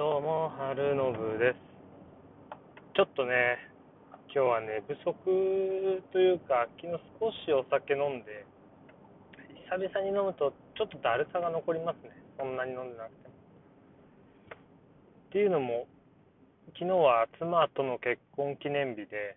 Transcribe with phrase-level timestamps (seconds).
[0.00, 1.60] どうも、春信です。
[2.96, 3.58] ちょっとね、
[4.32, 5.12] 今日は寝不足
[6.10, 8.46] というか、昨日少しお酒飲んで、
[9.68, 12.16] 久々に飲むとちょっとだるさが残りますね。
[12.38, 13.34] そんなに飲んでなくても。
[15.28, 15.84] っていうのも、
[16.72, 19.36] 昨日は妻との結婚記念日で、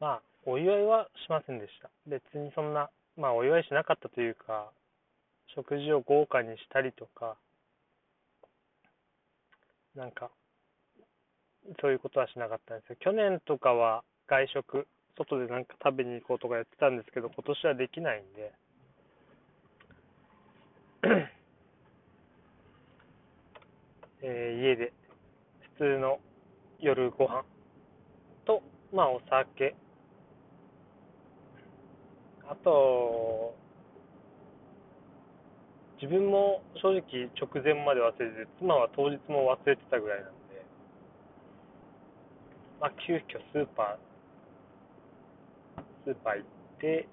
[0.00, 1.90] まあ、お祝いはしませんでした。
[2.06, 2.88] 別にそんな、
[3.18, 4.72] まあ、お祝いしなかったというか、
[5.54, 7.36] 食事を豪華にしたりとか、
[9.94, 10.30] なんか、
[11.80, 12.96] そういうことはしなかったんですよ。
[13.00, 18.52] 去年とかは外食、外でなんか食べに行こうとかやってたんですけど、今年はできないんで、
[24.22, 24.92] えー、家で
[25.76, 26.18] 普通の
[26.80, 27.44] 夜ご飯
[28.46, 29.74] と、まあお酒、
[32.48, 33.54] あと、
[36.02, 40.66] 自分も正直直前まで忘れて妻は当日も忘れてたぐらいなんで、
[42.80, 46.44] まあ、急遽スーパー、スーパー行っ
[46.80, 47.08] て、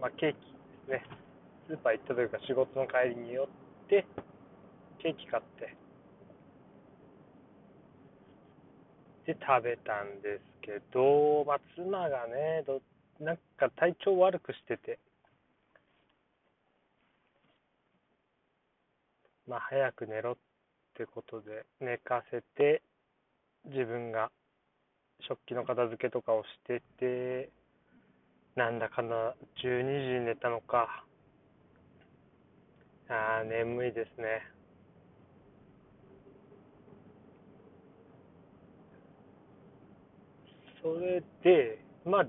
[0.00, 0.38] まあ、ケーキ
[0.86, 1.04] ですね。
[1.66, 3.46] スーパー行ったというか仕事の帰りに寄っ
[3.88, 4.06] て、
[5.02, 5.74] ケーキ買って、
[9.26, 12.80] で食べたんですけど、まあ、妻がねど、
[13.18, 15.00] なんか体調悪くしてて、
[19.48, 20.36] まあ、早く寝ろっ
[20.94, 22.82] てことで寝かせて、
[23.64, 24.30] 自分が
[25.28, 27.50] 食器の片付けとかをしてて、
[28.56, 29.82] なんだかんだ12
[30.14, 31.04] 時に寝たのか。
[33.08, 34.42] ああ、眠いですね。
[40.82, 42.26] それで、まあ、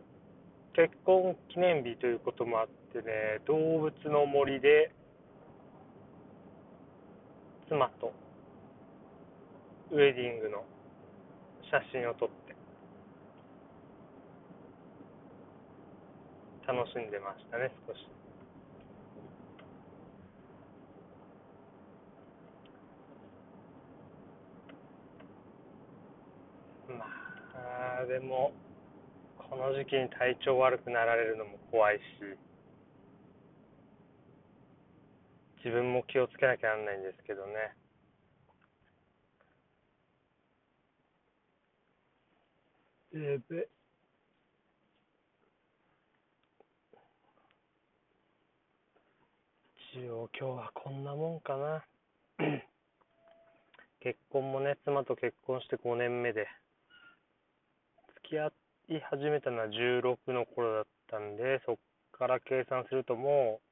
[0.74, 4.92] 結婚記念日ということもあってね、動物の森で
[7.70, 8.14] 妻と
[9.92, 10.64] ウェディングの
[11.70, 12.56] 写真を撮って
[16.66, 18.08] 楽しんでましたね少し。
[26.90, 27.06] ま
[28.02, 28.52] あでも
[29.50, 32.47] この時期に体調悪くなられるのも怖いし。
[35.58, 37.54] 自分も気をつけなきゃなんないんですけどね。
[43.14, 43.68] えべ。
[49.96, 51.84] 一応今日はこんなもんかな。
[54.00, 56.48] 結婚もね、妻と結婚して5年目で、
[58.18, 58.52] 付き合
[58.90, 61.76] い始めたのは16の頃だったんで、そっ
[62.12, 63.67] から計算するともう、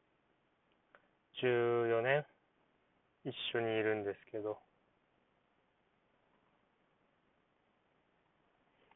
[1.41, 2.25] 14年
[3.25, 4.59] 一緒にいるんですけど、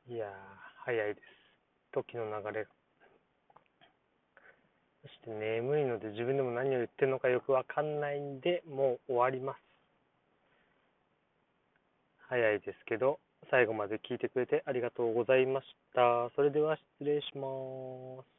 [0.08, 0.30] いやー、
[0.86, 1.26] 早いです。
[1.92, 2.68] 時の流れ。
[5.02, 9.60] そして眠いので自分でも何を言ってるのかよくわかんないんで、もう終わります。
[12.28, 13.20] 早いですけど、
[13.50, 16.30] 最後まで聞いてくれてありがとうございました。
[16.36, 18.39] それでは失礼します。